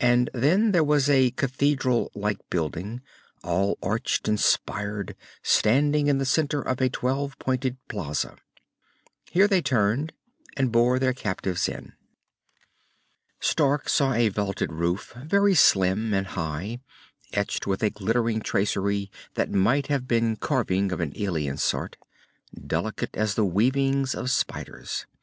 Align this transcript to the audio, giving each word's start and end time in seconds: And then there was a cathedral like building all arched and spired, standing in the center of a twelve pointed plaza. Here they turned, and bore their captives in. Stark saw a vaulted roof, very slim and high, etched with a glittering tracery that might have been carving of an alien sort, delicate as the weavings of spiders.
And 0.00 0.28
then 0.34 0.72
there 0.72 0.84
was 0.84 1.08
a 1.08 1.30
cathedral 1.30 2.12
like 2.14 2.38
building 2.50 3.00
all 3.42 3.78
arched 3.82 4.28
and 4.28 4.38
spired, 4.38 5.16
standing 5.42 6.08
in 6.08 6.18
the 6.18 6.26
center 6.26 6.60
of 6.60 6.82
a 6.82 6.90
twelve 6.90 7.38
pointed 7.38 7.78
plaza. 7.88 8.36
Here 9.30 9.48
they 9.48 9.62
turned, 9.62 10.12
and 10.58 10.70
bore 10.70 10.98
their 10.98 11.14
captives 11.14 11.70
in. 11.70 11.94
Stark 13.40 13.88
saw 13.88 14.12
a 14.12 14.28
vaulted 14.28 14.70
roof, 14.70 15.14
very 15.16 15.54
slim 15.54 16.12
and 16.12 16.26
high, 16.26 16.80
etched 17.32 17.66
with 17.66 17.82
a 17.82 17.88
glittering 17.88 18.42
tracery 18.42 19.10
that 19.36 19.50
might 19.50 19.86
have 19.86 20.06
been 20.06 20.36
carving 20.36 20.92
of 20.92 21.00
an 21.00 21.14
alien 21.16 21.56
sort, 21.56 21.96
delicate 22.66 23.16
as 23.16 23.36
the 23.36 23.46
weavings 23.46 24.14
of 24.14 24.30
spiders. 24.30 25.06